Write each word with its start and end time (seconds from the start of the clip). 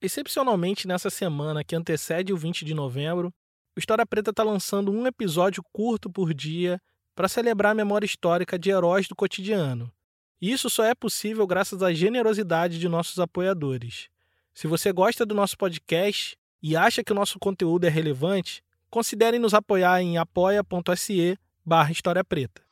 Excepcionalmente 0.00 0.86
nessa 0.86 1.10
semana 1.10 1.64
que 1.64 1.74
antecede 1.74 2.32
o 2.32 2.36
20 2.36 2.64
de 2.64 2.72
novembro, 2.72 3.34
o 3.76 3.78
História 3.78 4.06
Preta 4.06 4.30
está 4.30 4.44
lançando 4.44 4.92
um 4.92 5.06
episódio 5.06 5.62
curto 5.72 6.08
por 6.08 6.32
dia 6.32 6.80
para 7.16 7.28
celebrar 7.28 7.72
a 7.72 7.74
memória 7.74 8.06
histórica 8.06 8.56
de 8.56 8.70
heróis 8.70 9.08
do 9.08 9.16
cotidiano. 9.16 9.92
E 10.40 10.52
isso 10.52 10.70
só 10.70 10.84
é 10.84 10.94
possível 10.94 11.44
graças 11.48 11.82
à 11.82 11.92
generosidade 11.92 12.78
de 12.78 12.88
nossos 12.88 13.18
apoiadores. 13.18 14.08
Se 14.54 14.68
você 14.68 14.92
gosta 14.92 15.26
do 15.26 15.34
nosso 15.34 15.58
podcast 15.58 16.38
e 16.62 16.76
acha 16.76 17.02
que 17.02 17.10
o 17.10 17.14
nosso 17.14 17.38
conteúdo 17.40 17.84
é 17.84 17.88
relevante, 17.88 18.62
considere 18.88 19.38
nos 19.38 19.52
apoiar 19.52 20.00
em 20.00 20.16
apoia.se 20.16 21.36
barra 21.64 21.90
História 21.90 22.22
Preta. 22.22 22.62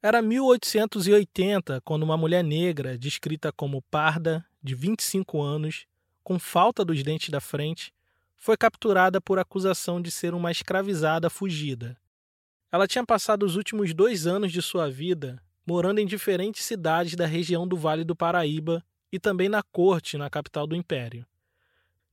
Era 0.00 0.22
1880 0.22 1.80
quando 1.80 2.04
uma 2.04 2.16
mulher 2.16 2.44
negra, 2.44 2.96
descrita 2.96 3.50
como 3.50 3.82
parda, 3.82 4.46
de 4.62 4.76
25 4.76 5.42
anos, 5.42 5.86
com 6.22 6.38
falta 6.38 6.84
dos 6.84 7.02
dentes 7.02 7.30
da 7.30 7.40
frente, 7.40 7.92
foi 8.36 8.56
capturada 8.56 9.20
por 9.20 9.40
acusação 9.40 10.00
de 10.00 10.10
ser 10.10 10.34
uma 10.34 10.52
escravizada 10.52 11.28
fugida. 11.28 11.96
Ela 12.70 12.86
tinha 12.86 13.04
passado 13.04 13.42
os 13.44 13.56
últimos 13.56 13.92
dois 13.92 14.24
anos 14.24 14.52
de 14.52 14.62
sua 14.62 14.88
vida 14.88 15.42
morando 15.70 16.00
em 16.00 16.04
diferentes 16.04 16.64
cidades 16.64 17.14
da 17.14 17.26
região 17.26 17.64
do 17.64 17.76
Vale 17.76 18.02
do 18.02 18.16
Paraíba 18.16 18.84
e 19.12 19.20
também 19.20 19.48
na 19.48 19.62
corte, 19.62 20.18
na 20.18 20.28
capital 20.28 20.66
do 20.66 20.74
império. 20.74 21.24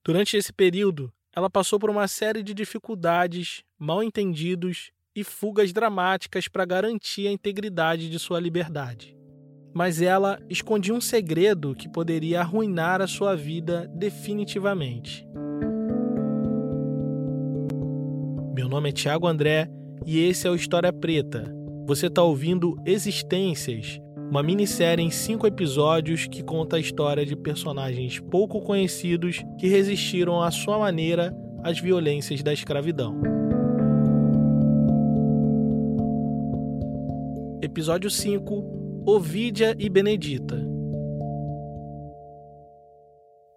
Durante 0.05 0.37
esse 0.37 0.53
período, 0.53 1.11
ela 1.35 1.49
passou 1.49 1.79
por 1.79 1.89
uma 1.89 2.07
série 2.07 2.43
de 2.43 2.53
dificuldades, 2.53 3.63
mal 3.79 4.03
entendidos 4.03 4.91
e 5.15 5.23
fugas 5.23 5.73
dramáticas 5.73 6.47
para 6.47 6.65
garantir 6.65 7.27
a 7.27 7.31
integridade 7.31 8.11
de 8.11 8.19
sua 8.19 8.39
liberdade. 8.39 9.17
Mas 9.73 10.03
ela 10.03 10.39
escondia 10.47 10.93
um 10.93 11.01
segredo 11.01 11.73
que 11.73 11.89
poderia 11.89 12.41
arruinar 12.41 13.01
a 13.01 13.07
sua 13.07 13.35
vida 13.35 13.91
definitivamente. 13.95 15.27
Meu 18.53 18.69
nome 18.69 18.89
é 18.89 18.91
Tiago 18.91 19.25
André 19.25 19.67
e 20.05 20.19
esse 20.19 20.47
é 20.47 20.51
o 20.51 20.55
História 20.55 20.93
Preta. 20.93 21.57
Você 21.87 22.07
está 22.07 22.21
ouvindo 22.21 22.75
Existências, 22.85 23.97
uma 24.29 24.43
minissérie 24.43 25.05
em 25.05 25.09
cinco 25.09 25.47
episódios 25.47 26.27
que 26.27 26.43
conta 26.43 26.75
a 26.75 26.79
história 26.81 27.25
de 27.25 27.33
personagens 27.33 28.19
pouco 28.19 28.59
conhecidos 28.59 29.41
que 29.57 29.69
resistiram 29.69 30.41
à 30.41 30.51
sua 30.51 30.77
maneira 30.77 31.33
às 31.63 31.79
violências 31.79 32.43
da 32.43 32.51
escravidão. 32.51 33.21
Episódio 37.61 38.11
5 38.11 39.03
Ovídia 39.05 39.73
e 39.79 39.89
Benedita 39.89 40.61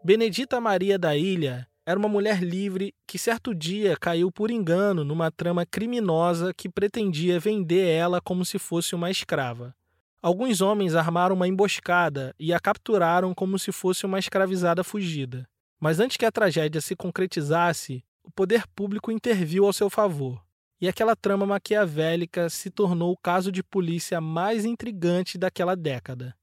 Benedita 0.04 0.60
Maria 0.60 0.96
da 0.96 1.16
Ilha 1.16 1.66
era 1.90 1.98
uma 1.98 2.08
mulher 2.08 2.40
livre 2.40 2.94
que 3.04 3.18
certo 3.18 3.52
dia 3.52 3.96
caiu 3.96 4.30
por 4.30 4.48
engano 4.48 5.02
numa 5.02 5.28
trama 5.28 5.66
criminosa 5.66 6.54
que 6.54 6.68
pretendia 6.68 7.40
vender 7.40 7.84
ela 7.88 8.20
como 8.20 8.44
se 8.44 8.60
fosse 8.60 8.94
uma 8.94 9.10
escrava. 9.10 9.74
Alguns 10.22 10.60
homens 10.60 10.94
armaram 10.94 11.34
uma 11.34 11.48
emboscada 11.48 12.32
e 12.38 12.52
a 12.52 12.60
capturaram 12.60 13.34
como 13.34 13.58
se 13.58 13.72
fosse 13.72 14.06
uma 14.06 14.20
escravizada 14.20 14.84
fugida. 14.84 15.48
Mas 15.80 15.98
antes 15.98 16.16
que 16.16 16.24
a 16.24 16.30
tragédia 16.30 16.80
se 16.80 16.94
concretizasse, 16.94 18.04
o 18.22 18.30
poder 18.30 18.68
público 18.68 19.10
interviu 19.10 19.66
ao 19.66 19.72
seu 19.72 19.90
favor 19.90 20.40
e 20.80 20.86
aquela 20.86 21.16
trama 21.16 21.44
maquiavélica 21.44 22.48
se 22.48 22.70
tornou 22.70 23.12
o 23.12 23.16
caso 23.16 23.50
de 23.50 23.64
polícia 23.64 24.20
mais 24.20 24.64
intrigante 24.64 25.36
daquela 25.36 25.74
década. 25.74 26.36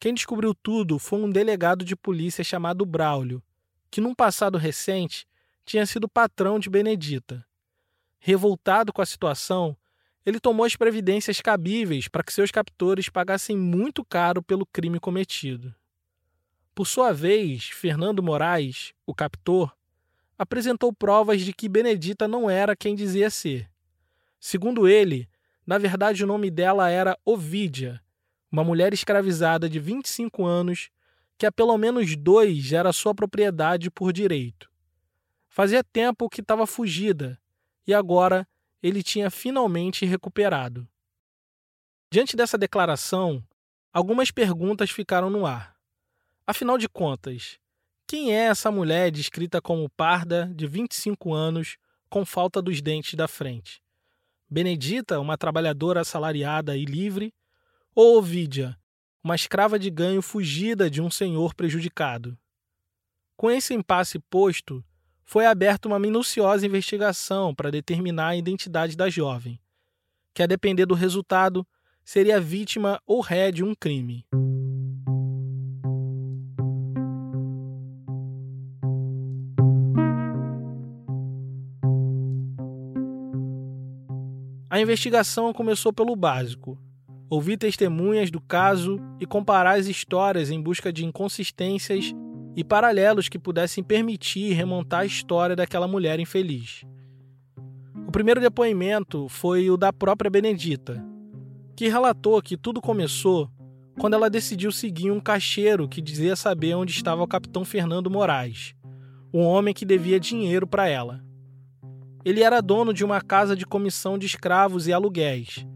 Quem 0.00 0.12
descobriu 0.12 0.52
tudo 0.52 0.98
foi 0.98 1.20
um 1.20 1.30
delegado 1.30 1.84
de 1.84 1.94
polícia 1.94 2.42
chamado 2.42 2.84
Braulio, 2.84 3.40
que 3.90 4.00
num 4.00 4.14
passado 4.14 4.58
recente 4.58 5.26
tinha 5.64 5.84
sido 5.86 6.08
patrão 6.08 6.58
de 6.58 6.70
Benedita. 6.70 7.44
Revoltado 8.18 8.92
com 8.92 9.02
a 9.02 9.06
situação, 9.06 9.76
ele 10.24 10.40
tomou 10.40 10.66
as 10.66 10.74
previdências 10.74 11.40
cabíveis 11.40 12.08
para 12.08 12.22
que 12.22 12.32
seus 12.32 12.50
captores 12.50 13.08
pagassem 13.08 13.56
muito 13.56 14.04
caro 14.04 14.42
pelo 14.42 14.66
crime 14.66 14.98
cometido. 14.98 15.74
Por 16.74 16.86
sua 16.86 17.12
vez, 17.12 17.68
Fernando 17.68 18.22
Moraes, 18.22 18.92
o 19.06 19.14
captor, 19.14 19.74
apresentou 20.38 20.92
provas 20.92 21.40
de 21.40 21.52
que 21.52 21.68
Benedita 21.68 22.28
não 22.28 22.50
era 22.50 22.76
quem 22.76 22.94
dizia 22.94 23.30
ser. 23.30 23.70
Segundo 24.38 24.86
ele, 24.86 25.28
na 25.66 25.78
verdade 25.78 26.22
o 26.22 26.26
nome 26.26 26.50
dela 26.50 26.90
era 26.90 27.18
Ovídia, 27.24 28.00
uma 28.50 28.62
mulher 28.62 28.92
escravizada 28.92 29.68
de 29.68 29.78
25 29.80 30.44
anos 30.44 30.90
que 31.38 31.46
há 31.46 31.52
pelo 31.52 31.76
menos 31.76 32.16
dois 32.16 32.72
era 32.72 32.92
sua 32.92 33.14
propriedade 33.14 33.90
por 33.90 34.12
direito. 34.12 34.70
Fazia 35.48 35.82
tempo 35.82 36.28
que 36.28 36.40
estava 36.40 36.66
fugida 36.66 37.40
e 37.86 37.94
agora 37.94 38.46
ele 38.82 39.02
tinha 39.02 39.30
finalmente 39.30 40.04
recuperado. 40.04 40.88
Diante 42.10 42.36
dessa 42.36 42.56
declaração, 42.56 43.42
algumas 43.92 44.30
perguntas 44.30 44.90
ficaram 44.90 45.28
no 45.28 45.46
ar. 45.46 45.76
Afinal 46.46 46.78
de 46.78 46.88
contas, 46.88 47.58
quem 48.06 48.32
é 48.32 48.44
essa 48.46 48.70
mulher 48.70 49.10
descrita 49.10 49.60
como 49.60 49.90
parda, 49.90 50.50
de 50.54 50.66
25 50.66 51.34
anos, 51.34 51.76
com 52.08 52.24
falta 52.24 52.62
dos 52.62 52.80
dentes 52.80 53.14
da 53.14 53.26
frente? 53.26 53.82
Benedita, 54.48 55.18
uma 55.18 55.36
trabalhadora 55.36 56.02
assalariada 56.02 56.76
e 56.76 56.84
livre? 56.84 57.34
Ou 57.94 58.18
Ovídia, 58.18 58.78
uma 59.26 59.34
escrava 59.34 59.76
de 59.76 59.90
ganho 59.90 60.22
fugida 60.22 60.88
de 60.88 61.02
um 61.02 61.10
senhor 61.10 61.52
prejudicado? 61.52 62.38
Com 63.36 63.50
esse 63.50 63.74
impasse 63.74 64.20
posto, 64.20 64.84
foi 65.24 65.44
aberta 65.44 65.88
uma 65.88 65.98
minuciosa 65.98 66.64
investigação 66.64 67.52
para 67.52 67.72
determinar 67.72 68.28
a 68.28 68.36
identidade 68.36 68.96
da 68.96 69.10
jovem, 69.10 69.58
que, 70.32 70.44
a 70.44 70.46
depender 70.46 70.86
do 70.86 70.94
resultado, 70.94 71.66
seria 72.04 72.40
vítima 72.40 73.02
ou 73.04 73.20
ré 73.20 73.50
de 73.50 73.64
um 73.64 73.74
crime. 73.74 74.24
A 84.70 84.80
investigação 84.80 85.52
começou 85.52 85.92
pelo 85.92 86.14
básico: 86.14 86.78
ouvir 87.28 87.56
testemunhas 87.56 88.30
do 88.30 88.40
caso 88.40 89.00
e 89.20 89.26
comparar 89.26 89.78
as 89.78 89.86
histórias 89.86 90.50
em 90.50 90.60
busca 90.60 90.92
de 90.92 91.04
inconsistências 91.04 92.14
e 92.54 92.64
paralelos 92.64 93.28
que 93.28 93.38
pudessem 93.38 93.82
permitir 93.82 94.52
remontar 94.52 95.00
a 95.00 95.06
história 95.06 95.56
daquela 95.56 95.88
mulher 95.88 96.20
infeliz. 96.20 96.84
O 98.06 98.12
primeiro 98.12 98.40
depoimento 98.40 99.28
foi 99.28 99.68
o 99.70 99.76
da 99.76 99.92
própria 99.92 100.30
Benedita, 100.30 101.04
que 101.76 101.88
relatou 101.88 102.40
que 102.40 102.56
tudo 102.56 102.80
começou 102.80 103.50
quando 103.98 104.14
ela 104.14 104.30
decidiu 104.30 104.70
seguir 104.70 105.10
um 105.10 105.20
caixeiro 105.20 105.88
que 105.88 106.00
dizia 106.00 106.36
saber 106.36 106.74
onde 106.74 106.92
estava 106.92 107.22
o 107.22 107.26
capitão 107.26 107.64
Fernando 107.64 108.10
Moraes, 108.10 108.74
um 109.32 109.42
homem 109.42 109.74
que 109.74 109.84
devia 109.84 110.20
dinheiro 110.20 110.66
para 110.66 110.88
ela. 110.88 111.22
Ele 112.24 112.42
era 112.42 112.60
dono 112.60 112.92
de 112.92 113.04
uma 113.04 113.20
casa 113.20 113.54
de 113.56 113.66
comissão 113.66 114.18
de 114.18 114.26
escravos 114.26 114.86
e 114.86 114.92
aluguéis, 114.92 115.66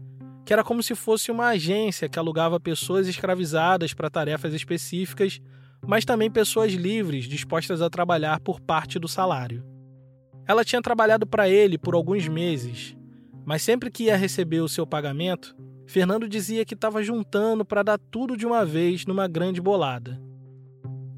que 0.51 0.53
era 0.53 0.65
como 0.65 0.83
se 0.83 0.93
fosse 0.95 1.31
uma 1.31 1.47
agência 1.47 2.09
que 2.09 2.19
alugava 2.19 2.59
pessoas 2.59 3.07
escravizadas 3.07 3.93
para 3.93 4.09
tarefas 4.09 4.53
específicas, 4.53 5.39
mas 5.87 6.03
também 6.03 6.29
pessoas 6.29 6.73
livres 6.73 7.23
dispostas 7.23 7.81
a 7.81 7.89
trabalhar 7.89 8.37
por 8.41 8.59
parte 8.59 8.99
do 8.99 9.07
salário. 9.07 9.63
Ela 10.45 10.65
tinha 10.65 10.81
trabalhado 10.81 11.25
para 11.25 11.47
ele 11.47 11.77
por 11.77 11.95
alguns 11.95 12.27
meses, 12.27 12.97
mas 13.45 13.61
sempre 13.61 13.89
que 13.89 14.03
ia 14.03 14.17
receber 14.17 14.59
o 14.59 14.67
seu 14.67 14.85
pagamento, 14.85 15.55
Fernando 15.87 16.27
dizia 16.27 16.65
que 16.65 16.73
estava 16.73 17.01
juntando 17.01 17.63
para 17.63 17.81
dar 17.81 17.97
tudo 17.97 18.35
de 18.35 18.45
uma 18.45 18.65
vez 18.65 19.05
numa 19.05 19.29
grande 19.29 19.61
bolada. 19.61 20.21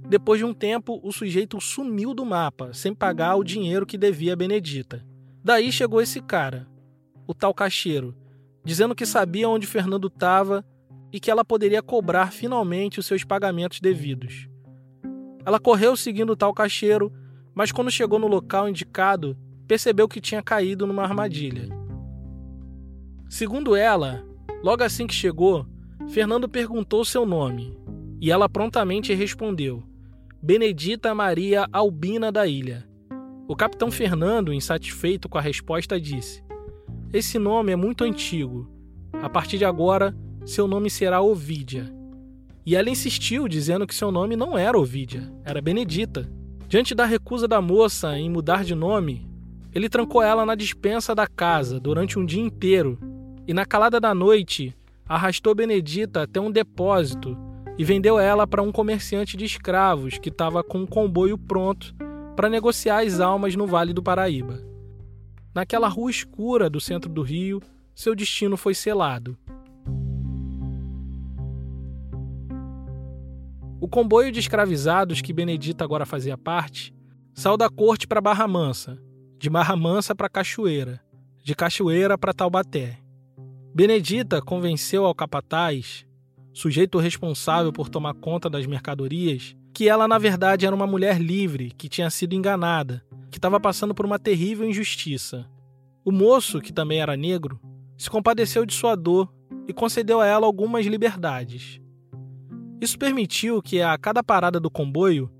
Depois 0.07 0.38
de 0.38 0.45
um 0.45 0.53
tempo, 0.53 1.00
o 1.01 1.12
sujeito 1.12 1.59
sumiu 1.59 2.13
do 2.13 2.24
mapa, 2.24 2.71
sem 2.71 2.94
pagar 2.94 3.36
o 3.36 3.44
dinheiro 3.44 3.88
que 3.88 3.97
devia 3.97 4.33
a 4.33 4.36
Benedita. 4.36 5.03
Daí 5.44 5.71
chegou 5.71 6.00
esse 6.00 6.21
cara, 6.21 6.68
o 7.25 7.33
tal 7.33 7.51
caixeiro, 7.51 8.15
dizendo 8.63 8.95
que 8.95 9.06
sabia 9.06 9.50
onde 9.50 9.68
Fernando 9.68 10.07
estava 10.07 10.65
e 11.12 11.19
que 11.19 11.30
ela 11.30 11.45
poderia 11.45 11.81
cobrar 11.81 12.31
finalmente 12.31 13.00
os 13.00 13.06
seus 13.06 13.24
pagamentos 13.24 13.80
devidos. 13.80 14.48
Ela 15.45 15.60
correu 15.60 15.95
seguindo 15.95 16.31
o 16.31 16.36
tal 16.36 16.54
caixeiro, 16.54 17.12
mas 17.54 17.71
quando 17.71 17.92
chegou 17.92 18.18
no 18.18 18.27
local 18.27 18.68
indicado, 18.68 19.38
percebeu 19.68 20.07
que 20.07 20.21
tinha 20.21 20.42
caído 20.42 20.88
numa 20.88 21.04
armadilha. 21.04 21.68
Segundo 23.30 23.75
ela, 23.75 24.24
logo 24.63 24.83
assim 24.83 25.06
que 25.06 25.13
chegou, 25.13 25.65
Fernando 26.10 26.48
perguntou 26.48 27.04
seu 27.04 27.25
nome 27.25 27.77
e 28.21 28.31
ela 28.31 28.48
prontamente 28.48 29.13
respondeu: 29.13 29.83
Benedita 30.42 31.13
Maria 31.13 31.68
Albina 31.71 32.31
da 32.31 32.48
Ilha. 32.48 32.88
O 33.48 33.56
capitão 33.56 33.92
Fernando, 33.92 34.54
insatisfeito 34.54 35.27
com 35.27 35.38
a 35.38 35.42
resposta, 35.42 36.00
disse: 36.00 36.44
Esse 37.13 37.38
nome 37.38 37.71
é 37.71 37.75
muito 37.75 38.04
antigo. 38.04 38.68
A 39.21 39.30
partir 39.30 39.60
de 39.60 39.65
agora, 39.65 40.18
seu 40.44 40.68
nome 40.68 40.89
será 40.89 41.21
Ovídia. 41.21 41.94
E 42.65 42.75
ela 42.75 42.89
insistiu, 42.89 43.48
dizendo 43.48 43.86
que 43.86 43.94
seu 43.94 44.12
nome 44.12 44.36
não 44.36 44.57
era 44.57 44.80
Ovídia, 44.80 45.31
era 45.45 45.62
Benedita. 45.62 46.27
Diante 46.68 46.95
da 46.95 47.06
recusa 47.06 47.48
da 47.48 47.62
moça 47.62 48.18
em 48.18 48.31
mudar 48.31 48.63
de 48.63 48.74
nome, 48.74 49.30
ele 49.75 49.89
trancou 49.89 50.24
ela 50.24 50.44
na 50.44 50.56
dispensa 50.56 51.13
da 51.13 51.27
casa 51.27 51.80
durante 51.80 52.18
um 52.18 52.25
dia 52.25 52.42
inteiro 52.42 52.98
e, 53.48 53.54
na 53.54 53.63
calada 53.63 54.00
da 54.00 54.15
noite, 54.15 54.75
arrastou 55.07 55.54
Benedita 55.54 56.24
até 56.24 56.42
um 56.42 56.51
depósito 56.51 57.38
e 57.77 57.83
vendeu 57.83 58.18
ela 58.18 58.48
para 58.48 58.63
um 58.63 58.71
comerciante 58.71 59.38
de 59.38 59.45
escravos 59.45 60.18
que 60.18 60.30
estava 60.30 60.63
com 60.63 60.80
um 60.80 60.88
comboio 60.88 61.38
pronto 61.38 61.94
para 62.36 62.50
negociar 62.50 63.04
as 63.04 63.19
almas 63.19 63.56
no 63.56 63.68
Vale 63.68 63.94
do 63.94 64.01
Paraíba. 64.01 64.73
Naquela 65.53 65.88
rua 65.88 66.09
escura 66.09 66.67
do 66.67 66.81
centro 66.81 67.11
do 67.11 67.21
Rio, 67.21 67.61
seu 67.94 68.15
destino 68.15 68.57
foi 68.57 68.73
selado. 68.73 69.38
O 73.79 73.88
comboio 73.88 74.31
de 74.31 74.39
escravizados 74.39 75.21
que 75.21 75.31
Benedita 75.31 75.83
agora 75.83 76.05
fazia 76.05 76.38
parte 76.38 76.94
saiu 77.35 77.57
da 77.57 77.69
corte 77.69 78.07
para 78.07 78.21
Barra 78.21 78.47
Mansa, 78.47 78.97
de 79.38 79.50
Barra 79.50 79.75
Mansa 79.75 80.15
para 80.15 80.29
Cachoeira, 80.29 81.00
de 81.44 81.53
Cachoeira 81.53 82.17
para 82.17 82.33
Taubaté. 82.33 82.97
Benedita 83.75 84.41
convenceu 84.41 85.05
ao 85.05 85.13
capataz, 85.13 86.05
sujeito 86.51 86.97
responsável 86.97 87.71
por 87.71 87.89
tomar 87.89 88.13
conta 88.15 88.50
das 88.50 88.65
mercadorias, 88.65 89.55
que 89.74 89.90
ela 89.90 90.08
na 90.08 90.20
verdade 90.20 90.66
era 90.66 90.75
uma 90.75 90.86
mulher 90.86 91.20
livre 91.20 91.72
que 91.72 91.90
tinha 91.90 92.10
sido 92.10 92.36
enganada, 92.36 93.04
que 93.31 93.40
estava 93.40 93.60
passando 93.60 93.96
por 93.96 94.06
uma 94.06 94.20
terrível 94.20 94.70
injustiça. 94.70 95.50
O 96.06 96.12
moço, 96.12 96.62
que 96.62 96.72
também 96.72 97.00
era 97.00 97.18
negro, 97.18 97.60
se 97.98 98.10
compadeceu 98.10 98.66
de 98.66 98.74
sua 98.74 98.96
dor 98.96 99.34
e 99.68 99.74
concedeu 99.74 100.22
a 100.22 100.28
ela 100.28 100.46
algumas 100.46 100.86
liberdades. 100.86 101.81
Isso 102.80 103.00
permitiu 103.00 103.62
que, 103.62 103.81
a 103.81 103.98
cada 103.98 104.22
parada 104.22 104.60
do 104.60 104.70
comboio, 104.70 105.31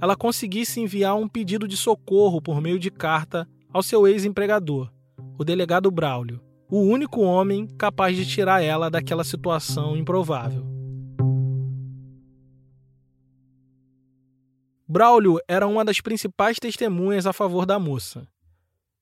ela 0.00 0.16
conseguisse 0.16 0.80
enviar 0.80 1.16
um 1.16 1.28
pedido 1.28 1.66
de 1.66 1.76
socorro 1.76 2.42
por 2.42 2.60
meio 2.60 2.78
de 2.78 2.90
carta 2.90 3.48
ao 3.72 3.82
seu 3.82 4.06
ex-empregador, 4.06 4.90
o 5.38 5.44
delegado 5.44 5.90
Braulio, 5.90 6.40
o 6.68 6.80
único 6.80 7.20
homem 7.20 7.66
capaz 7.78 8.16
de 8.16 8.26
tirar 8.26 8.62
ela 8.62 8.90
daquela 8.90 9.24
situação 9.24 9.96
improvável. 9.96 10.79
Braulio 14.90 15.38
era 15.46 15.68
uma 15.68 15.84
das 15.84 16.00
principais 16.00 16.58
testemunhas 16.58 17.24
a 17.24 17.32
favor 17.32 17.64
da 17.64 17.78
moça. 17.78 18.26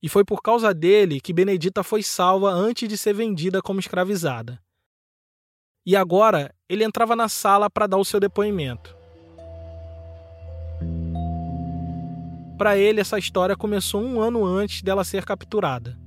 E 0.02 0.08
foi 0.08 0.23
por 0.23 0.43
causa 0.43 0.75
dele 0.75 1.19
que 1.19 1.32
Benedita 1.32 1.82
foi 1.82 2.02
salva 2.02 2.50
antes 2.50 2.87
de 2.87 2.99
ser 2.99 3.14
vendida 3.14 3.62
como 3.62 3.81
escravizada. 3.81 4.61
E 5.87 5.96
agora 5.96 6.55
ele 6.69 6.85
entrava 6.85 7.17
na 7.17 7.26
sala 7.26 7.70
para 7.70 7.87
dar 7.87 7.96
o 7.96 8.05
seu 8.05 8.20
depoimento. 8.20 8.94
Para 12.58 12.76
ele, 12.76 13.00
essa 13.00 13.19
história 13.19 13.56
começou 13.56 14.02
um 14.02 14.20
ano 14.20 14.44
antes 14.44 14.82
dela 14.82 15.05
ser 15.05 15.25
capturada. 15.25 15.99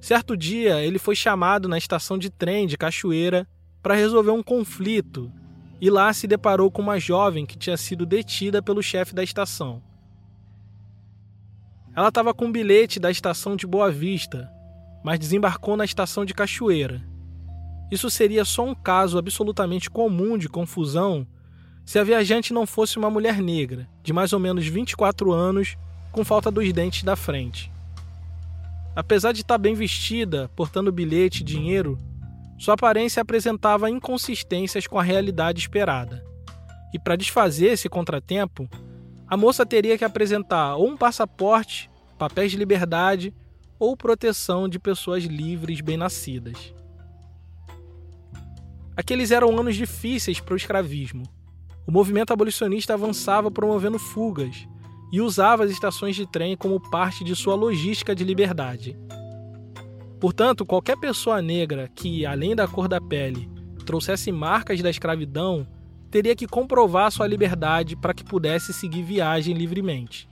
Certo 0.00 0.36
dia, 0.36 0.80
ele 0.80 1.00
foi 1.00 1.16
chamado 1.16 1.68
na 1.68 1.76
estação 1.76 2.16
de 2.16 2.30
trem 2.30 2.68
de 2.68 2.78
Cachoeira 2.78 3.48
para 3.82 3.96
resolver 3.96 4.30
um 4.30 4.44
conflito 4.44 5.32
e 5.82 5.90
lá 5.90 6.10
se 6.14 6.26
deparou 6.26 6.70
com 6.70 6.80
uma 6.80 6.98
jovem 6.98 7.44
que 7.44 7.58
tinha 7.58 7.76
sido 7.76 8.06
detida 8.06 8.62
pelo 8.62 8.82
chefe 8.82 9.14
da 9.14 9.22
estação. 9.22 9.82
Ela 11.94 12.08
estava 12.08 12.32
com 12.32 12.46
um 12.46 12.52
bilhete 12.52 12.98
da 12.98 13.10
estação 13.10 13.54
de 13.54 13.66
Boa 13.66 13.90
Vista, 13.90 14.50
mas 15.04 15.18
desembarcou 15.18 15.76
na 15.76 15.84
estação 15.84 16.24
de 16.24 16.32
Cachoeira 16.32 17.12
isso 17.92 18.08
seria 18.08 18.42
só 18.42 18.64
um 18.64 18.74
caso 18.74 19.18
absolutamente 19.18 19.90
comum 19.90 20.38
de 20.38 20.48
confusão 20.48 21.26
se 21.84 21.98
a 21.98 22.04
viajante 22.04 22.50
não 22.50 22.64
fosse 22.66 22.96
uma 22.96 23.10
mulher 23.10 23.42
negra, 23.42 23.86
de 24.02 24.14
mais 24.14 24.32
ou 24.32 24.40
menos 24.40 24.66
24 24.66 25.30
anos, 25.30 25.76
com 26.10 26.24
falta 26.24 26.50
dos 26.50 26.72
dentes 26.72 27.02
da 27.02 27.14
frente. 27.14 27.70
Apesar 28.96 29.32
de 29.32 29.42
estar 29.42 29.58
bem 29.58 29.74
vestida, 29.74 30.50
portando 30.56 30.90
bilhete 30.90 31.42
e 31.42 31.44
dinheiro, 31.44 31.98
sua 32.62 32.74
aparência 32.74 33.20
apresentava 33.20 33.90
inconsistências 33.90 34.86
com 34.86 34.96
a 34.96 35.02
realidade 35.02 35.58
esperada. 35.58 36.24
E 36.94 36.98
para 36.98 37.16
desfazer 37.16 37.72
esse 37.72 37.88
contratempo, 37.88 38.68
a 39.26 39.36
moça 39.36 39.66
teria 39.66 39.98
que 39.98 40.04
apresentar 40.04 40.76
ou 40.76 40.88
um 40.88 40.96
passaporte, 40.96 41.90
papéis 42.16 42.52
de 42.52 42.56
liberdade 42.56 43.34
ou 43.80 43.96
proteção 43.96 44.68
de 44.68 44.78
pessoas 44.78 45.24
livres 45.24 45.80
bem-nascidas. 45.80 46.72
Aqueles 48.96 49.32
eram 49.32 49.58
anos 49.58 49.74
difíceis 49.74 50.38
para 50.38 50.54
o 50.54 50.56
escravismo. 50.56 51.24
O 51.84 51.90
movimento 51.90 52.32
abolicionista 52.32 52.94
avançava 52.94 53.50
promovendo 53.50 53.98
fugas 53.98 54.68
e 55.12 55.20
usava 55.20 55.64
as 55.64 55.70
estações 55.72 56.14
de 56.14 56.30
trem 56.30 56.56
como 56.56 56.78
parte 56.92 57.24
de 57.24 57.34
sua 57.34 57.56
logística 57.56 58.14
de 58.14 58.22
liberdade. 58.22 58.96
Portanto, 60.22 60.64
qualquer 60.64 60.96
pessoa 60.96 61.42
negra 61.42 61.90
que, 61.96 62.24
além 62.24 62.54
da 62.54 62.68
cor 62.68 62.86
da 62.86 63.00
pele, 63.00 63.50
trouxesse 63.84 64.30
marcas 64.30 64.80
da 64.80 64.88
escravidão 64.88 65.66
teria 66.12 66.36
que 66.36 66.46
comprovar 66.46 67.10
sua 67.10 67.26
liberdade 67.26 67.96
para 67.96 68.14
que 68.14 68.22
pudesse 68.22 68.72
seguir 68.72 69.02
viagem 69.02 69.52
livremente. 69.52 70.28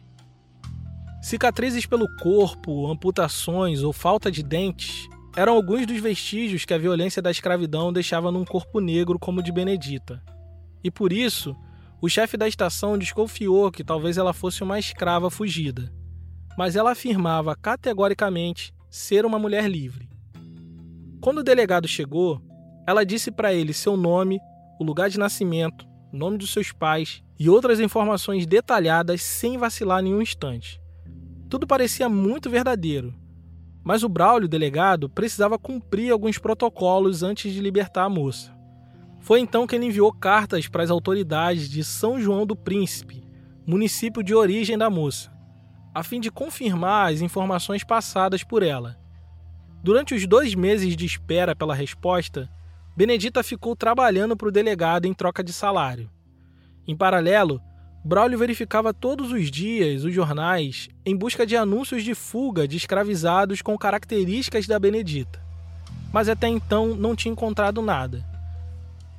Cicatrizes 1.20 1.86
pelo 1.86 2.06
corpo, 2.18 2.86
amputações 2.86 3.82
ou 3.82 3.92
falta 3.92 4.30
de 4.30 4.44
dentes 4.44 5.08
eram 5.36 5.54
alguns 5.54 5.84
dos 5.86 6.00
vestígios 6.00 6.64
que 6.64 6.72
a 6.72 6.78
violência 6.78 7.20
da 7.20 7.32
escravidão 7.32 7.92
deixava 7.92 8.30
num 8.30 8.44
corpo 8.44 8.78
negro 8.78 9.18
como 9.18 9.40
o 9.40 9.42
de 9.42 9.50
Benedita. 9.50 10.22
E 10.84 10.88
por 10.88 11.12
isso, 11.12 11.52
o 12.00 12.08
chefe 12.08 12.36
da 12.36 12.46
estação 12.46 12.96
desconfiou 12.96 13.72
que 13.72 13.82
talvez 13.82 14.18
ela 14.18 14.32
fosse 14.32 14.62
uma 14.62 14.78
escrava 14.78 15.32
fugida. 15.32 15.92
Mas 16.56 16.76
ela 16.76 16.92
afirmava 16.92 17.56
categoricamente 17.56 18.72
ser 18.90 19.24
uma 19.24 19.38
mulher 19.38 19.70
livre. 19.70 20.10
Quando 21.20 21.38
o 21.38 21.44
delegado 21.44 21.86
chegou, 21.86 22.42
ela 22.86 23.06
disse 23.06 23.30
para 23.30 23.54
ele 23.54 23.72
seu 23.72 23.96
nome, 23.96 24.40
o 24.80 24.84
lugar 24.84 25.08
de 25.08 25.18
nascimento, 25.18 25.86
o 26.12 26.16
nome 26.16 26.36
dos 26.36 26.52
seus 26.52 26.72
pais 26.72 27.22
e 27.38 27.48
outras 27.48 27.78
informações 27.78 28.46
detalhadas 28.46 29.22
sem 29.22 29.56
vacilar 29.56 30.02
nenhum 30.02 30.20
instante. 30.20 30.80
Tudo 31.48 31.66
parecia 31.66 32.08
muito 32.08 32.50
verdadeiro, 32.50 33.14
mas 33.84 34.02
o 34.02 34.08
Braulio, 34.08 34.48
delegado, 34.48 35.08
precisava 35.08 35.58
cumprir 35.58 36.10
alguns 36.10 36.36
protocolos 36.36 37.22
antes 37.22 37.52
de 37.52 37.60
libertar 37.60 38.04
a 38.04 38.10
moça. 38.10 38.52
Foi 39.20 39.38
então 39.38 39.66
que 39.66 39.76
ele 39.76 39.86
enviou 39.86 40.12
cartas 40.12 40.66
para 40.66 40.82
as 40.82 40.90
autoridades 40.90 41.68
de 41.68 41.84
São 41.84 42.20
João 42.20 42.44
do 42.44 42.56
Príncipe, 42.56 43.22
município 43.64 44.22
de 44.22 44.34
origem 44.34 44.76
da 44.76 44.90
moça, 44.90 45.30
a 45.94 46.02
fim 46.02 46.20
de 46.20 46.30
confirmar 46.30 47.12
as 47.12 47.20
informações 47.20 47.84
passadas 47.84 48.42
por 48.42 48.62
ela. 48.62 48.98
Durante 49.82 50.14
os 50.14 50.26
dois 50.26 50.54
meses 50.54 50.96
de 50.96 51.06
espera 51.06 51.56
pela 51.56 51.74
resposta, 51.74 52.48
Benedita 52.96 53.42
ficou 53.42 53.74
trabalhando 53.74 54.36
para 54.36 54.48
o 54.48 54.52
delegado 54.52 55.06
em 55.06 55.14
troca 55.14 55.42
de 55.42 55.52
salário. 55.52 56.10
Em 56.86 56.96
paralelo, 56.96 57.60
Braulio 58.04 58.38
verificava 58.38 58.94
todos 58.94 59.30
os 59.30 59.50
dias 59.50 60.04
os 60.04 60.14
jornais 60.14 60.88
em 61.04 61.16
busca 61.16 61.46
de 61.46 61.56
anúncios 61.56 62.02
de 62.02 62.14
fuga 62.14 62.66
de 62.66 62.76
escravizados 62.76 63.62
com 63.62 63.76
características 63.76 64.66
da 64.66 64.78
Benedita. 64.78 65.40
Mas 66.12 66.28
até 66.28 66.48
então 66.48 66.94
não 66.94 67.14
tinha 67.14 67.32
encontrado 67.32 67.82
nada. 67.82 68.24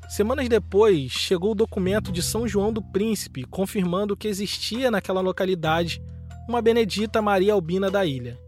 Semanas 0.09 0.49
depois, 0.49 1.11
chegou 1.11 1.51
o 1.51 1.55
documento 1.55 2.11
de 2.11 2.21
São 2.21 2.47
João 2.47 2.73
do 2.73 2.81
Príncipe 2.81 3.45
confirmando 3.45 4.17
que 4.17 4.27
existia 4.27 4.91
naquela 4.91 5.21
localidade 5.21 6.01
uma 6.47 6.61
Benedita 6.61 7.21
Maria 7.21 7.53
Albina 7.53 7.89
da 7.89 8.05
Ilha, 8.05 8.39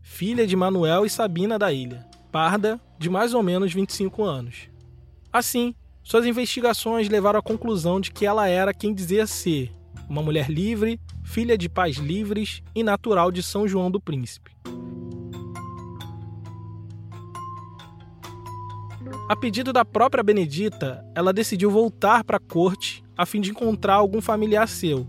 filha 0.00 0.46
de 0.46 0.56
Manuel 0.56 1.04
e 1.04 1.10
Sabina 1.10 1.58
da 1.58 1.72
Ilha, 1.72 2.06
parda 2.30 2.80
de 2.98 3.10
mais 3.10 3.34
ou 3.34 3.42
menos 3.42 3.72
25 3.72 4.24
anos. 4.24 4.68
Assim, 5.32 5.74
suas 6.02 6.26
investigações 6.26 7.08
levaram 7.08 7.38
à 7.38 7.42
conclusão 7.42 8.00
de 8.00 8.10
que 8.10 8.26
ela 8.26 8.48
era 8.48 8.74
quem 8.74 8.92
dizia 8.92 9.26
ser, 9.26 9.72
uma 10.08 10.22
mulher 10.22 10.50
livre, 10.50 11.00
filha 11.22 11.56
de 11.56 11.68
pais 11.68 11.96
livres 11.96 12.62
e 12.74 12.82
natural 12.82 13.30
de 13.30 13.42
São 13.42 13.68
João 13.68 13.90
do 13.90 14.00
Príncipe. 14.00 14.50
A 19.28 19.36
pedido 19.36 19.72
da 19.72 19.84
própria 19.84 20.22
Benedita, 20.22 21.04
ela 21.14 21.32
decidiu 21.32 21.70
voltar 21.70 22.24
para 22.24 22.36
a 22.36 22.40
corte 22.40 23.02
a 23.16 23.24
fim 23.24 23.40
de 23.40 23.50
encontrar 23.50 23.94
algum 23.94 24.20
familiar 24.20 24.68
seu. 24.68 25.06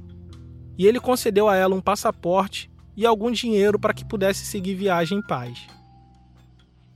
E 0.77 0.87
ele 0.87 0.99
concedeu 0.99 1.47
a 1.47 1.55
ela 1.55 1.75
um 1.75 1.81
passaporte 1.81 2.69
e 2.95 3.05
algum 3.05 3.31
dinheiro 3.31 3.79
para 3.79 3.93
que 3.93 4.05
pudesse 4.05 4.45
seguir 4.45 4.75
viagem 4.75 5.19
em 5.19 5.21
paz. 5.21 5.67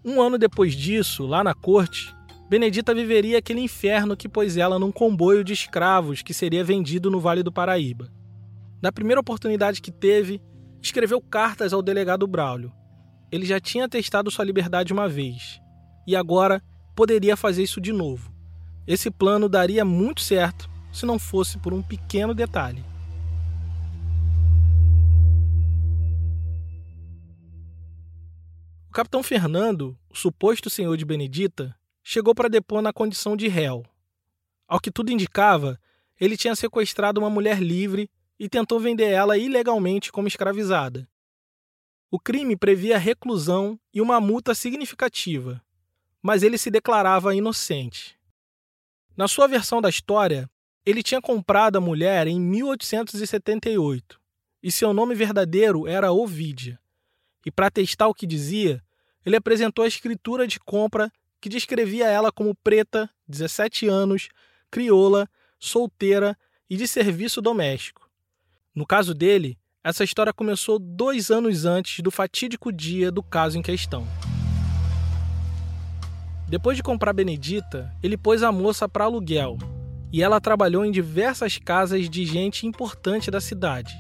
Um 0.04 0.22
ano 0.22 0.38
depois 0.38 0.74
disso, 0.74 1.26
lá 1.26 1.44
na 1.44 1.54
corte, 1.54 2.16
Benedita 2.50 2.94
viveria 2.94 3.40
aquele 3.40 3.60
inferno 3.60 4.16
que 4.16 4.30
pôs 4.30 4.56
ela 4.56 4.80
num 4.80 4.92
comboio 4.92 5.44
de 5.44 5.52
escravos 5.52 6.22
que 6.22 6.34
seria 6.34 6.64
vendido 6.64 7.12
no 7.12 7.20
Vale 7.20 7.44
do 7.44 7.52
Paraíba. 7.52 8.10
Na 8.82 8.92
primeira 8.92 9.20
oportunidade 9.20 9.82
que 9.82 9.92
teve, 9.92 10.42
escreveu 10.82 11.20
cartas 11.20 11.74
ao 11.74 11.82
delegado 11.82 12.26
Braulio. 12.26 12.72
Ele 13.30 13.46
já 13.46 13.60
tinha 13.60 13.90
testado 13.90 14.32
sua 14.32 14.46
liberdade 14.46 14.94
uma 14.94 15.10
vez 15.10 15.60
e 16.08 16.16
agora 16.16 16.64
poderia 16.96 17.36
fazer 17.36 17.64
isso 17.64 17.82
de 17.82 17.92
novo. 17.92 18.32
Esse 18.88 19.12
plano 19.12 19.50
daria 19.50 19.84
muito 19.84 20.22
certo 20.22 20.70
se 20.94 21.06
não 21.06 21.20
fosse 21.20 21.58
por 21.58 21.74
um 21.74 21.82
pequeno 21.82 22.34
detalhe. 22.34 22.84
Capitão 28.98 29.22
Fernando, 29.22 29.96
o 30.10 30.16
suposto 30.16 30.72
senhor 30.72 30.98
de 30.98 31.06
Benedita, 31.06 31.78
chegou 32.04 32.34
para 32.34 32.50
depor 32.50 32.82
na 32.82 32.92
condição 32.92 33.38
de 33.38 33.48
réu. 33.48 33.86
Ao 34.68 34.80
que 34.80 34.90
tudo 34.90 35.12
indicava, 35.12 35.80
ele 36.20 36.36
tinha 36.36 36.56
sequestrado 36.56 37.20
uma 37.22 37.30
mulher 37.30 37.62
livre 37.62 38.10
e 38.40 38.50
tentou 38.50 38.80
vender 38.80 39.12
ela 39.12 39.38
ilegalmente 39.38 40.12
como 40.12 40.28
escravizada. 40.28 41.08
O 42.10 42.20
crime 42.20 42.58
previa 42.58 42.98
reclusão 42.98 43.80
e 43.94 44.02
uma 44.02 44.20
multa 44.20 44.56
significativa, 44.56 45.64
mas 46.20 46.42
ele 46.42 46.58
se 46.58 46.72
declarava 46.72 47.36
inocente. 47.36 48.18
Na 49.16 49.28
sua 49.28 49.48
versão 49.48 49.80
da 49.80 49.90
história, 49.90 50.50
ele 50.84 51.04
tinha 51.04 51.22
comprado 51.22 51.78
a 51.78 51.82
mulher 51.82 52.26
em 52.26 52.42
1878 52.42 54.20
e 54.64 54.72
seu 54.72 54.92
nome 54.92 55.14
verdadeiro 55.14 55.86
era 55.86 56.12
Ovidia. 56.12 56.80
E 57.46 57.52
para 57.52 57.70
testar 57.70 58.08
o 58.08 58.14
que 58.16 58.26
dizia, 58.26 58.84
ele 59.28 59.36
apresentou 59.36 59.84
a 59.84 59.88
escritura 59.90 60.48
de 60.48 60.58
compra 60.58 61.12
que 61.42 61.50
descrevia 61.50 62.08
ela 62.08 62.32
como 62.32 62.56
preta, 62.56 63.10
17 63.28 63.86
anos, 63.86 64.30
crioula, 64.72 65.28
solteira 65.60 66.38
e 66.70 66.78
de 66.78 66.88
serviço 66.88 67.42
doméstico. 67.42 68.10
No 68.74 68.86
caso 68.86 69.14
dele, 69.14 69.58
essa 69.84 70.06
história 70.06 70.32
começou 70.32 70.80
dois 70.80 71.30
anos 71.30 71.66
antes 71.66 72.00
do 72.00 72.10
fatídico 72.10 72.72
dia 72.72 73.12
do 73.12 73.22
caso 73.22 73.58
em 73.58 73.62
questão. 73.62 74.08
Depois 76.48 76.78
de 76.78 76.84
comprar 76.84 77.12
Benedita, 77.12 77.94
ele 78.02 78.16
pôs 78.16 78.44
a 78.44 78.52
moça 78.54 78.88
para 78.88 79.04
aluguel 79.04 79.58
e 80.10 80.24
ela 80.24 80.40
trabalhou 80.40 80.86
em 80.86 80.92
diversas 80.92 81.58
casas 81.58 82.10
de 82.10 82.26
gente 82.26 82.66
importante 82.66 83.30
da 83.30 83.42
cidade. 83.42 83.94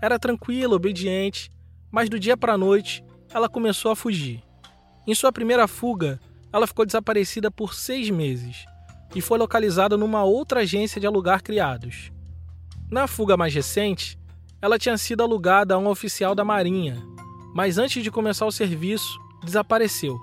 Era 0.00 0.20
tranquila, 0.20 0.76
obediente, 0.76 1.50
mas 1.90 2.08
do 2.08 2.16
dia 2.16 2.36
para 2.36 2.52
a 2.52 2.58
noite 2.58 3.04
ela 3.36 3.50
começou 3.50 3.90
a 3.90 3.96
fugir. 3.96 4.42
Em 5.06 5.14
sua 5.14 5.30
primeira 5.30 5.68
fuga, 5.68 6.18
ela 6.50 6.66
ficou 6.66 6.86
desaparecida 6.86 7.50
por 7.50 7.74
seis 7.74 8.08
meses 8.08 8.64
e 9.14 9.20
foi 9.20 9.38
localizada 9.38 9.94
numa 9.94 10.24
outra 10.24 10.60
agência 10.60 10.98
de 10.98 11.06
alugar 11.06 11.42
criados. 11.42 12.10
Na 12.90 13.06
fuga 13.06 13.36
mais 13.36 13.54
recente, 13.54 14.18
ela 14.60 14.78
tinha 14.78 14.96
sido 14.96 15.22
alugada 15.22 15.74
a 15.74 15.78
um 15.78 15.86
oficial 15.86 16.34
da 16.34 16.46
Marinha, 16.46 16.96
mas 17.54 17.76
antes 17.76 18.02
de 18.02 18.10
começar 18.10 18.46
o 18.46 18.50
serviço, 18.50 19.20
desapareceu. 19.44 20.18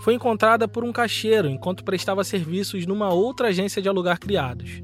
Foi 0.00 0.14
encontrada 0.14 0.66
por 0.66 0.82
um 0.82 0.92
caixeiro 0.92 1.48
enquanto 1.48 1.84
prestava 1.84 2.24
serviços 2.24 2.84
numa 2.84 3.10
outra 3.10 3.48
agência 3.48 3.80
de 3.80 3.88
alugar 3.88 4.18
criados. 4.18 4.82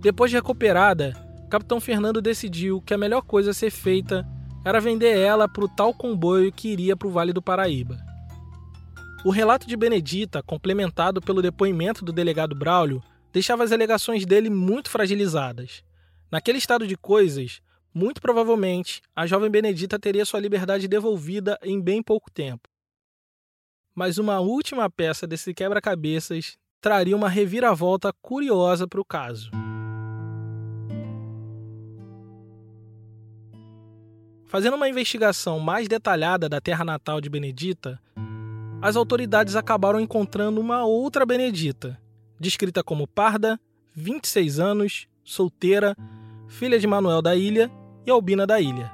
Depois 0.00 0.30
de 0.30 0.38
recuperada, 0.38 1.12
Capitão 1.50 1.78
Fernando 1.78 2.22
decidiu 2.22 2.80
que 2.80 2.94
a 2.94 2.98
melhor 2.98 3.20
coisa 3.20 3.50
a 3.50 3.54
ser 3.54 3.70
feita 3.70 4.26
era 4.64 4.80
vender 4.80 5.16
ela 5.16 5.48
para 5.48 5.64
o 5.64 5.68
tal 5.68 5.94
comboio 5.94 6.52
que 6.52 6.68
iria 6.68 6.96
para 6.96 7.08
o 7.08 7.10
Vale 7.10 7.32
do 7.32 7.42
Paraíba. 7.42 7.98
O 9.24 9.30
relato 9.30 9.66
de 9.66 9.76
Benedita, 9.76 10.42
complementado 10.42 11.20
pelo 11.20 11.42
depoimento 11.42 12.04
do 12.04 12.12
delegado 12.12 12.54
Braulio, 12.54 13.02
deixava 13.32 13.64
as 13.64 13.72
alegações 13.72 14.24
dele 14.24 14.50
muito 14.50 14.90
fragilizadas. 14.90 15.82
Naquele 16.30 16.58
estado 16.58 16.86
de 16.86 16.96
coisas, 16.96 17.60
muito 17.92 18.20
provavelmente, 18.20 19.02
a 19.14 19.26
jovem 19.26 19.50
Benedita 19.50 19.98
teria 19.98 20.24
sua 20.24 20.40
liberdade 20.40 20.88
devolvida 20.88 21.58
em 21.62 21.80
bem 21.80 22.02
pouco 22.02 22.30
tempo. 22.30 22.68
Mas 23.94 24.16
uma 24.16 24.40
última 24.40 24.88
peça 24.88 25.26
desse 25.26 25.52
quebra-cabeças 25.52 26.56
traria 26.80 27.16
uma 27.16 27.28
reviravolta 27.28 28.12
curiosa 28.22 28.86
para 28.86 29.00
o 29.00 29.04
caso. 29.04 29.50
Fazendo 34.50 34.74
uma 34.74 34.88
investigação 34.88 35.60
mais 35.60 35.86
detalhada 35.86 36.48
da 36.48 36.60
terra 36.60 36.84
natal 36.84 37.20
de 37.20 37.30
Benedita, 37.30 38.00
as 38.82 38.96
autoridades 38.96 39.54
acabaram 39.54 40.00
encontrando 40.00 40.60
uma 40.60 40.84
outra 40.84 41.24
Benedita, 41.24 41.96
descrita 42.38 42.82
como 42.82 43.06
parda, 43.06 43.60
26 43.94 44.58
anos, 44.58 45.06
solteira, 45.22 45.96
filha 46.48 46.80
de 46.80 46.86
Manuel 46.88 47.22
da 47.22 47.36
Ilha 47.36 47.70
e 48.04 48.10
Albina 48.10 48.44
da 48.44 48.60
Ilha. 48.60 48.90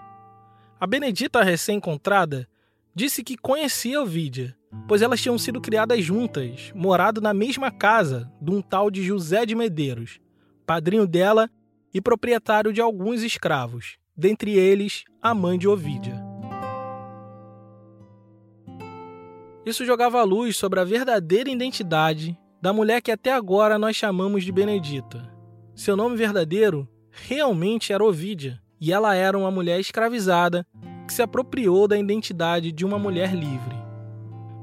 A 0.79 0.87
Benedita 0.87 1.43
recém-encontrada 1.43 2.47
disse 2.95 3.25
que 3.25 3.39
conhecia 3.39 4.03
Ovídia, 4.03 4.55
pois 4.87 5.01
elas 5.01 5.23
tinham 5.23 5.39
sido 5.39 5.59
criadas 5.59 6.05
juntas, 6.05 6.71
morado 6.75 7.19
na 7.19 7.33
mesma 7.33 7.71
casa 7.71 8.31
de 8.43 8.51
um 8.51 8.61
tal 8.61 8.91
de 8.91 9.03
José 9.03 9.47
de 9.47 9.55
Medeiros, 9.55 10.21
padrinho 10.67 11.07
dela 11.07 11.49
e 11.95 12.01
proprietário 12.03 12.75
de 12.75 12.83
alguns 12.83 13.23
escravos, 13.23 13.97
dentre 14.17 14.57
eles 14.57 15.05
a 15.21 15.35
mãe 15.35 15.59
de 15.59 15.69
Ovídia. 15.69 16.25
Isso 19.65 19.85
jogava 19.85 20.23
luz 20.23 20.57
sobre 20.57 20.81
a 20.81 20.85
verdadeira 20.85 21.51
identidade 21.51 22.39
da 22.63 22.73
mulher 22.73 23.03
que 23.03 23.11
até 23.11 23.33
agora 23.33 23.79
nós 23.79 23.97
chamamos 23.97 24.45
de 24.45 24.53
Benedita. 24.53 25.29
Seu 25.75 25.97
nome 25.97 26.17
verdadeiro 26.17 26.89
realmente 27.11 27.93
era 27.93 28.05
Ovídia, 28.05 28.61
e 28.81 28.93
ela 28.93 29.15
era 29.15 29.37
uma 29.37 29.51
mulher 29.51 29.81
escravizada 29.81 30.67
que 31.07 31.13
se 31.13 31.23
apropriou 31.23 31.89
da 31.89 31.99
identidade 31.99 32.73
de 32.73 32.85
uma 32.85 32.99
mulher 32.99 33.35
livre. 33.35 33.77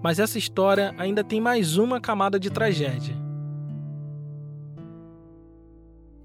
Mas 0.01 0.19
essa 0.19 0.37
história 0.37 0.93
ainda 0.97 1.23
tem 1.23 1.39
mais 1.39 1.77
uma 1.77 1.99
camada 1.99 2.39
de 2.39 2.49
tragédia. 2.49 3.15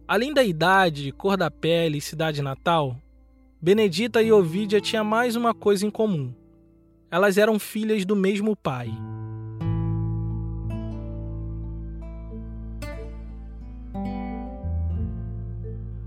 Além 0.07 0.33
da 0.33 0.43
idade, 0.43 1.13
cor 1.13 1.37
da 1.37 1.51
pele 1.51 1.99
e 1.99 2.01
cidade 2.01 2.43
natal, 2.43 2.97
Benedita 3.61 4.23
e 4.23 4.31
Ovídia 4.31 4.81
tinham 4.81 5.05
mais 5.05 5.35
uma 5.35 5.53
coisa 5.53 5.85
em 5.85 5.91
comum. 5.91 6.33
Elas 7.11 7.37
eram 7.37 7.59
filhas 7.59 8.05
do 8.05 8.15
mesmo 8.15 8.55
pai. 8.55 8.89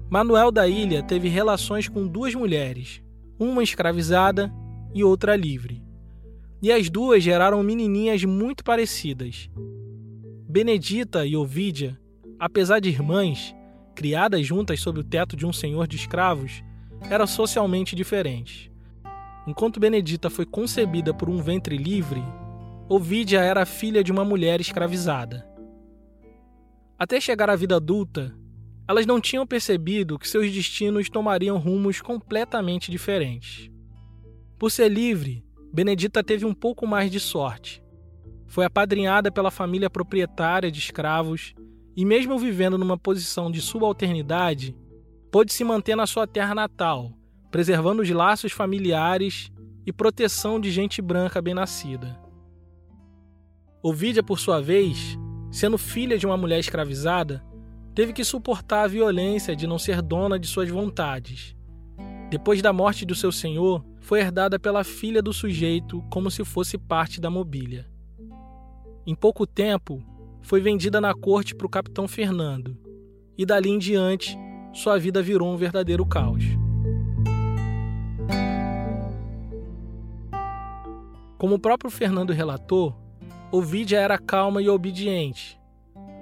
Manuel 0.10 0.50
da 0.50 0.66
Ilha 0.66 1.04
teve 1.04 1.28
relações 1.28 1.90
com 1.90 2.08
duas 2.08 2.34
mulheres, 2.34 3.02
uma 3.38 3.62
escravizada 3.62 4.50
e 4.94 5.04
outra 5.04 5.36
livre. 5.36 5.84
E 6.62 6.72
as 6.72 6.90
duas 6.90 7.22
geraram 7.22 7.62
menininhas 7.62 8.24
muito 8.24 8.64
parecidas. 8.64 9.50
Benedita 10.48 11.26
e 11.26 11.36
Ovídia, 11.36 12.00
apesar 12.40 12.80
de 12.80 12.88
irmãs, 12.88 13.54
criadas 13.94 14.48
juntas 14.48 14.80
sob 14.80 15.02
o 15.02 15.04
teto 15.04 15.36
de 15.36 15.46
um 15.46 15.52
senhor 15.52 15.86
de 15.86 15.98
escravos, 15.98 16.64
eram 17.10 17.28
socialmente 17.28 17.96
diferentes. 17.96 18.70
Enquanto 19.48 19.80
Benedita 19.80 20.30
foi 20.30 20.46
concebida 20.46 21.14
por 21.14 21.30
um 21.30 21.42
ventre 21.42 21.78
livre, 21.78 22.22
Ovídia 22.88 23.40
era 23.40 23.66
filha 23.66 24.04
de 24.04 24.12
uma 24.12 24.26
mulher 24.26 24.60
escravizada. 24.60 25.48
Até 27.00 27.20
chegar 27.20 27.50
à 27.50 27.56
vida 27.56 27.78
adulta, 27.78 28.36
elas 28.88 29.06
não 29.06 29.20
tinham 29.22 29.48
percebido 29.48 30.20
que 30.20 30.28
seus 30.28 30.52
destinos 30.52 31.10
tomariam 31.10 31.58
rumos 31.58 32.02
completamente 32.02 32.92
diferentes. 32.92 33.72
Por 34.60 34.70
ser 34.70 34.90
livre, 34.90 35.44
Benedita 35.74 36.24
teve 36.24 36.46
um 36.46 36.54
pouco 36.54 36.86
mais 36.86 37.10
de 37.10 37.20
sorte. 37.20 37.82
Foi 38.46 38.66
apadrinhada 38.66 39.32
pela 39.32 39.50
família 39.50 39.90
proprietária 39.90 40.70
de 40.70 40.80
escravos 40.80 41.54
e, 41.96 42.04
mesmo 42.04 42.38
vivendo 42.38 42.78
numa 42.78 42.98
posição 42.98 43.50
de 43.50 43.62
subalternidade, 43.62 44.76
pôde 45.32 45.54
se 45.54 45.64
manter 45.64 45.96
na 45.96 46.06
sua 46.06 46.28
terra 46.28 46.54
natal, 46.54 47.14
preservando 47.50 48.02
os 48.02 48.10
laços 48.10 48.52
familiares 48.52 49.50
e 49.86 49.94
proteção 49.94 50.60
de 50.60 50.70
gente 50.70 51.02
branca 51.02 51.42
bem-nascida. 51.42 52.20
Ovídia, 53.82 54.22
por 54.22 54.40
sua 54.40 54.62
vez, 54.62 55.18
sendo 55.50 55.78
filha 55.78 56.18
de 56.18 56.26
uma 56.26 56.38
mulher 56.38 56.60
escravizada, 56.60 57.44
teve 57.96 58.14
que 58.14 58.24
suportar 58.24 58.84
a 58.84 58.88
violência 58.88 59.56
de 59.56 59.66
não 59.66 59.80
ser 59.80 60.02
dona 60.02 60.38
de 60.38 60.48
suas 60.48 60.70
vontades. 60.70 61.56
Depois 62.30 62.62
da 62.62 62.72
morte 62.72 63.06
do 63.06 63.16
seu 63.16 63.32
senhor, 63.32 63.84
foi 64.02 64.20
herdada 64.20 64.60
pela 64.60 64.84
filha 64.84 65.22
do 65.22 65.34
sujeito 65.34 66.04
como 66.12 66.30
se 66.30 66.44
fosse 66.44 66.78
parte 66.78 67.22
da 67.22 67.30
mobília. 67.30 67.90
Em 69.06 69.16
pouco 69.16 69.48
tempo, 69.48 70.04
foi 70.42 70.60
vendida 70.62 71.00
na 71.00 71.14
corte 71.14 71.56
para 71.56 71.68
o 71.68 71.70
capitão 71.70 72.08
Fernando, 72.08 72.78
e 73.38 73.46
dali 73.46 73.70
em 73.70 73.80
diante, 73.80 74.38
sua 74.74 74.98
vida 74.98 75.22
virou 75.22 75.52
um 75.52 75.58
verdadeiro 75.58 76.06
caos. 76.06 76.44
Como 81.38 81.56
o 81.56 81.60
próprio 81.60 81.90
Fernando 81.90 82.32
relatou, 82.32 82.96
Ovidia 83.52 84.00
era 84.00 84.18
calma 84.18 84.62
e 84.62 84.70
obediente, 84.70 85.60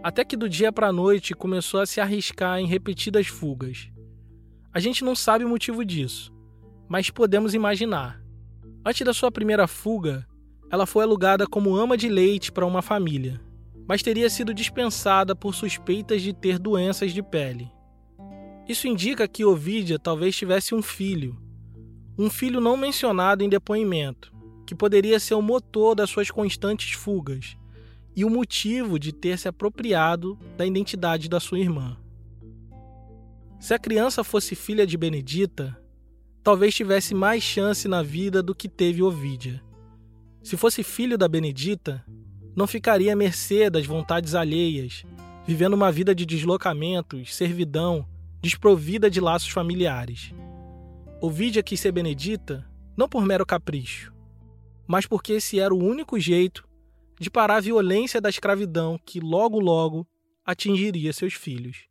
até 0.01 0.23
que 0.23 0.35
do 0.35 0.49
dia 0.49 0.71
para 0.71 0.87
a 0.87 0.93
noite 0.93 1.35
começou 1.35 1.79
a 1.81 1.85
se 1.85 2.01
arriscar 2.01 2.57
em 2.57 2.65
repetidas 2.65 3.27
fugas. 3.27 3.91
A 4.73 4.79
gente 4.79 5.03
não 5.03 5.15
sabe 5.15 5.45
o 5.45 5.49
motivo 5.49 5.83
disso, 5.85 6.33
mas 6.87 7.09
podemos 7.11 7.53
imaginar. 7.53 8.19
Antes 8.83 9.05
da 9.05 9.13
sua 9.13 9.31
primeira 9.31 9.67
fuga, 9.67 10.25
ela 10.71 10.85
foi 10.85 11.03
alugada 11.03 11.45
como 11.45 11.75
ama 11.75 11.97
de 11.97 12.07
leite 12.07 12.51
para 12.51 12.65
uma 12.65 12.81
família, 12.81 13.39
mas 13.87 14.01
teria 14.01 14.29
sido 14.29 14.53
dispensada 14.53 15.35
por 15.35 15.53
suspeitas 15.53 16.21
de 16.21 16.33
ter 16.33 16.57
doenças 16.57 17.11
de 17.11 17.21
pele. 17.21 17.69
Isso 18.69 18.87
indica 18.87 19.27
que 19.27 19.43
Ovidia 19.43 19.97
talvez 19.97 20.35
tivesse 20.35 20.75
um 20.75 20.81
filho, 20.83 21.35
um 22.15 22.29
filho 22.29 22.61
não 22.61 22.77
mencionado 22.77 23.43
em 23.43 23.49
depoimento, 23.49 24.31
que 24.63 24.75
poderia 24.75 25.19
ser 25.19 25.33
o 25.33 25.41
motor 25.41 25.95
das 25.95 26.11
suas 26.11 26.29
constantes 26.29 26.91
fugas 26.91 27.57
e 28.15 28.23
o 28.23 28.29
motivo 28.29 28.99
de 28.99 29.11
ter 29.11 29.39
se 29.39 29.47
apropriado 29.47 30.37
da 30.55 30.67
identidade 30.67 31.27
da 31.27 31.39
sua 31.39 31.57
irmã. 31.57 31.97
Se 33.59 33.73
a 33.73 33.79
criança 33.79 34.23
fosse 34.23 34.53
filha 34.53 34.85
de 34.85 34.95
Benedita, 34.97 35.75
talvez 36.43 36.75
tivesse 36.75 37.15
mais 37.15 37.41
chance 37.41 37.87
na 37.87 38.03
vida 38.03 38.43
do 38.43 38.53
que 38.53 38.69
teve 38.69 39.01
Ovídia. 39.01 39.63
Se 40.43 40.55
fosse 40.55 40.83
filho 40.83 41.17
da 41.17 41.27
Benedita, 41.27 42.05
não 42.55 42.67
ficaria 42.67 43.13
à 43.13 43.15
mercê 43.15 43.67
das 43.67 43.87
vontades 43.87 44.35
alheias, 44.35 45.03
vivendo 45.47 45.73
uma 45.73 45.91
vida 45.91 46.13
de 46.13 46.23
deslocamentos, 46.23 47.35
servidão, 47.35 48.05
desprovida 48.41 49.09
de 49.09 49.19
laços 49.19 49.49
familiares. 49.49 50.33
Ovídia 51.21 51.61
quis 51.61 51.79
ser 51.79 51.91
Benedita 51.91 52.65
não 52.95 53.07
por 53.07 53.25
mero 53.25 53.45
capricho, 53.45 54.13
mas 54.87 55.05
porque 55.05 55.33
esse 55.33 55.59
era 55.59 55.73
o 55.73 55.83
único 55.83 56.19
jeito 56.19 56.67
de 57.19 57.29
parar 57.29 57.57
a 57.57 57.61
violência 57.61 58.21
da 58.21 58.29
escravidão 58.29 58.99
que 59.05 59.19
logo 59.19 59.59
logo 59.59 60.07
atingiria 60.45 61.11
seus 61.13 61.33
filhos. 61.33 61.87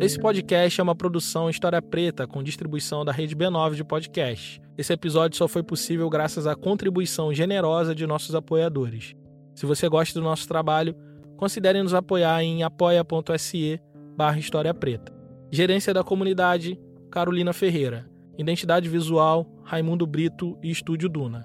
Esse 0.00 0.18
podcast 0.18 0.80
é 0.80 0.82
uma 0.82 0.96
produção 0.96 1.48
História 1.48 1.80
Preta 1.80 2.26
com 2.26 2.42
distribuição 2.42 3.04
da 3.04 3.12
rede 3.12 3.36
B9 3.36 3.74
de 3.74 3.84
podcast. 3.84 4.60
Esse 4.76 4.92
episódio 4.92 5.36
só 5.36 5.46
foi 5.46 5.62
possível 5.62 6.10
graças 6.10 6.44
à 6.44 6.56
contribuição 6.56 7.32
generosa 7.32 7.94
de 7.94 8.04
nossos 8.04 8.34
apoiadores. 8.34 9.14
Se 9.54 9.64
você 9.64 9.88
gosta 9.88 10.18
do 10.18 10.24
nosso 10.24 10.48
trabalho, 10.48 10.96
considere 11.42 11.82
nos 11.82 11.92
apoiar 11.92 12.40
em 12.44 12.62
apoia.se 12.62 13.80
barra 14.16 14.38
História 14.38 14.72
Preta. 14.72 15.12
Gerência 15.50 15.92
da 15.92 16.04
Comunidade, 16.04 16.78
Carolina 17.10 17.52
Ferreira. 17.52 18.08
Identidade 18.38 18.88
Visual, 18.88 19.44
Raimundo 19.64 20.06
Brito 20.06 20.56
e 20.62 20.70
Estúdio 20.70 21.08
Duna. 21.08 21.44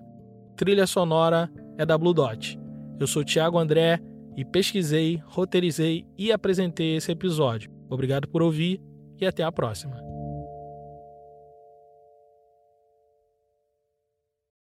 Trilha 0.55 0.85
sonora 0.85 1.49
é 1.79 1.83
da 1.83 1.97
Blue 1.97 2.13
Dot. 2.13 2.59
Eu 2.99 3.07
sou 3.07 3.23
Tiago 3.23 3.57
André 3.57 3.99
e 4.35 4.45
pesquisei, 4.45 5.19
roteirizei 5.25 6.05
e 6.15 6.31
apresentei 6.31 6.95
esse 6.95 7.11
episódio. 7.11 7.71
Obrigado 7.89 8.27
por 8.27 8.43
ouvir 8.43 8.79
e 9.19 9.25
até 9.25 9.41
a 9.41 9.51
próxima. 9.51 10.06